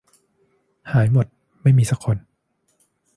[0.91, 1.27] หายหมด
[1.61, 2.17] ไม่มีซักคน